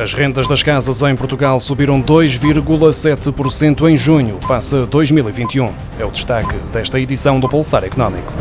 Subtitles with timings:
[0.00, 5.74] As rendas das casas em Portugal subiram 2,7% em junho, face a 2021.
[5.98, 8.32] É o destaque desta edição do Pulsar Económico.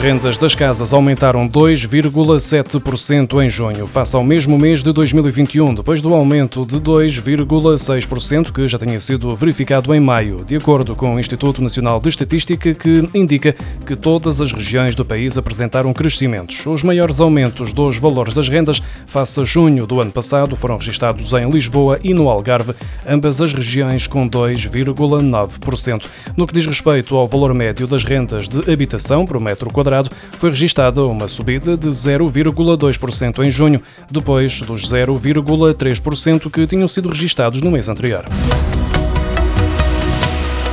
[0.00, 6.00] As rendas das casas aumentaram 2,7% em junho, face ao mesmo mês de 2021, depois
[6.00, 11.20] do aumento de 2,6% que já tinha sido verificado em maio, de acordo com o
[11.20, 13.54] Instituto Nacional de Estatística, que indica
[13.84, 16.64] que todas as regiões do país apresentaram crescimentos.
[16.64, 21.30] Os maiores aumentos dos valores das rendas face a junho do ano passado foram registados
[21.34, 22.72] em Lisboa e no Algarve,
[23.06, 26.06] ambas as regiões com 2,9%.
[26.38, 29.89] No que diz respeito ao valor médio das rendas de habitação por metro quadrado,
[30.32, 37.60] foi registada uma subida de 0,2% em junho, depois dos 0,3% que tinham sido registados
[37.60, 38.24] no mês anterior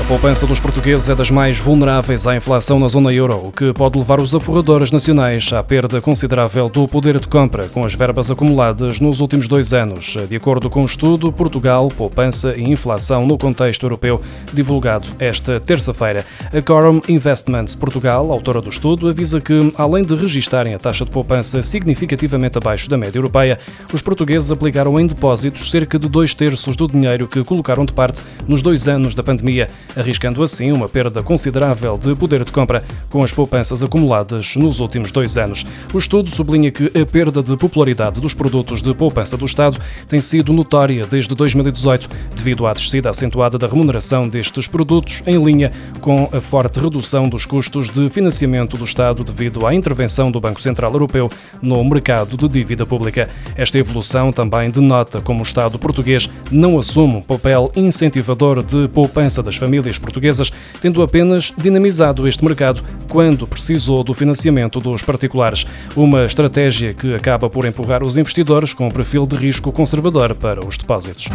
[0.07, 3.97] poupança dos portugueses é das mais vulneráveis à inflação na zona euro, o que pode
[3.97, 9.01] levar os aforradores nacionais à perda considerável do poder de compra com as verbas acumuladas
[9.01, 10.15] nos últimos dois anos.
[10.29, 14.21] De acordo com o estudo Portugal, poupança e inflação no contexto europeu,
[14.53, 16.25] divulgado esta terça-feira.
[16.53, 21.11] A Corum Investments Portugal, autora do estudo, avisa que, além de registarem a taxa de
[21.11, 23.59] poupança significativamente abaixo da média europeia,
[23.91, 28.21] os portugueses aplicaram em depósitos cerca de dois terços do dinheiro que colocaram de parte
[28.47, 29.67] nos dois anos da pandemia
[29.97, 35.11] arriscando assim uma perda considerável de poder de compra com as poupanças acumuladas nos últimos
[35.11, 35.65] dois anos.
[35.93, 40.21] O estudo sublinha que a perda de popularidade dos produtos de poupança do Estado tem
[40.21, 46.29] sido notória desde 2018, devido à descida acentuada da remuneração destes produtos, em linha com
[46.31, 50.91] a forte redução dos custos de financiamento do Estado devido à intervenção do Banco Central
[50.91, 51.29] Europeu
[51.61, 53.29] no mercado de dívida pública.
[53.55, 59.41] Esta evolução também denota como o Estado português não assume um papel incentivador de poupança
[59.41, 65.65] das famílias famílias portuguesas, tendo apenas dinamizado este mercado quando precisou do financiamento dos particulares.
[65.95, 70.65] Uma estratégia que acaba por empurrar os investidores com um perfil de risco conservador para
[70.65, 71.29] os depósitos.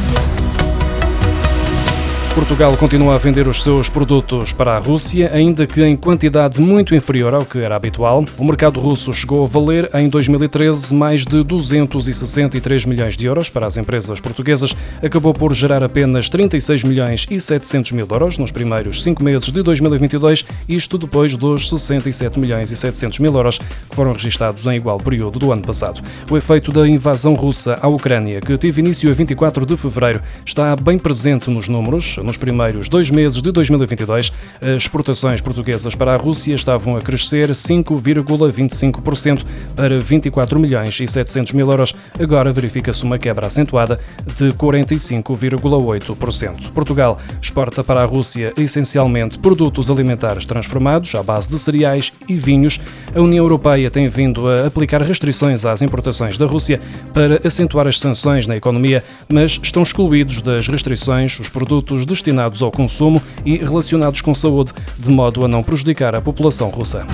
[2.35, 6.95] Portugal continua a vender os seus produtos para a Rússia, ainda que em quantidade muito
[6.95, 8.25] inferior ao que era habitual.
[8.39, 13.67] O mercado russo chegou a valer, em 2013, mais de 263 milhões de euros para
[13.67, 14.75] as empresas portuguesas.
[15.03, 19.63] Acabou por gerar apenas 36 milhões e 700 mil euros nos primeiros cinco meses de
[19.63, 24.97] 2022, isto depois dos 67 milhões e 700 mil euros que foram registados em igual
[24.97, 26.01] período do ano passado.
[26.31, 30.75] O efeito da invasão russa à Ucrânia, que teve início a 24 de fevereiro, está
[30.75, 32.22] bem presente nos números.
[32.23, 37.51] Nos primeiros dois meses de 2022, as exportações portuguesas para a Rússia estavam a crescer
[37.51, 39.45] 5,25%
[39.75, 41.95] para 24 milhões e 700 mil euros.
[42.19, 43.99] Agora verifica-se uma quebra acentuada
[44.37, 46.71] de 45,8%.
[46.71, 52.79] Portugal exporta para a Rússia essencialmente produtos alimentares transformados à base de cereais e vinhos.
[53.15, 56.81] A União Europeia tem vindo a aplicar restrições às importações da Rússia
[57.13, 62.71] para acentuar as sanções na economia, mas estão excluídos das restrições os produtos destinados ao
[62.71, 67.07] consumo e relacionados com saúde, de modo a não prejudicar a população russa.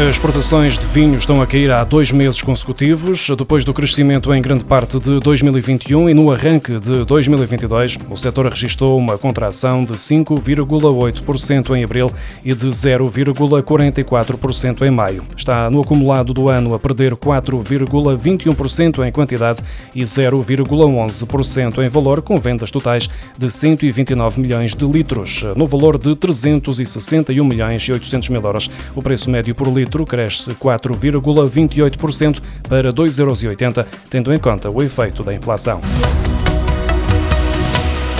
[0.00, 4.40] As exportações de vinho estão a cair há dois meses consecutivos, depois do crescimento em
[4.40, 9.92] grande parte de 2021 e no arranque de 2022, o setor registrou uma contração de
[9.92, 12.10] 5,8% em abril
[12.42, 15.22] e de 0,44% em maio.
[15.36, 19.62] Está no acumulado do ano a perder 4,21% em quantidade
[19.94, 23.06] e 0,11% em valor, com vendas totais
[23.36, 28.70] de 129 milhões de litros, no valor de 361 milhões e 800 mil euros.
[28.96, 34.80] O preço médio por litro litro cresce 4,28% para 2,80 euros, tendo em conta o
[34.80, 35.80] efeito da inflação.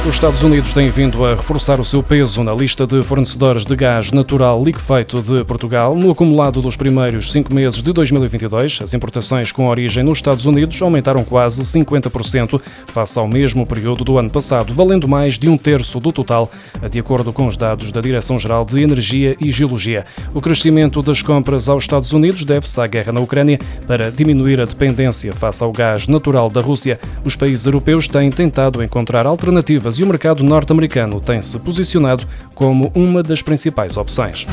[0.03, 3.77] Os Estados Unidos têm vindo a reforçar o seu peso na lista de fornecedores de
[3.77, 5.95] gás natural liquefeito de Portugal.
[5.95, 10.81] No acumulado dos primeiros cinco meses de 2022, as importações com origem nos Estados Unidos
[10.81, 16.01] aumentaram quase 50% face ao mesmo período do ano passado, valendo mais de um terço
[16.01, 16.51] do total,
[16.91, 20.07] de acordo com os dados da Direção-Geral de Energia e Geologia.
[20.35, 24.65] O crescimento das compras aos Estados Unidos deve-se à guerra na Ucrânia para diminuir a
[24.65, 26.99] dependência face ao gás natural da Rússia.
[27.23, 32.91] Os países europeus têm tentado encontrar alternativas e o mercado norte-americano tem se posicionado como
[32.95, 34.47] uma das principais opções.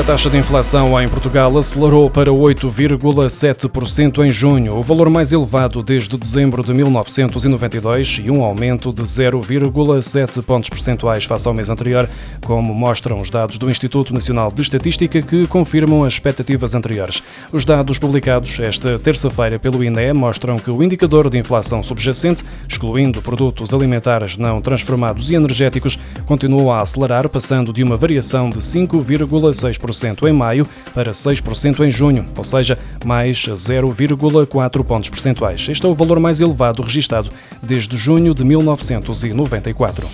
[0.00, 5.82] A taxa de inflação em Portugal acelerou para 8,7% em junho, o valor mais elevado
[5.82, 12.08] desde dezembro de 1992 e um aumento de 0,7 pontos percentuais face ao mês anterior,
[12.46, 17.22] como mostram os dados do Instituto Nacional de Estatística que confirmam as expectativas anteriores.
[17.52, 23.20] Os dados publicados esta terça-feira pelo INE mostram que o indicador de inflação subjacente, excluindo
[23.20, 25.98] produtos alimentares não transformados e energéticos,
[26.30, 32.24] continuou a acelerar, passando de uma variação de 5,6% em maio para 6% em junho,
[32.36, 35.66] ou seja, mais 0,4 pontos percentuais.
[35.68, 37.30] Este é o valor mais elevado registado
[37.60, 40.06] desde junho de 1994.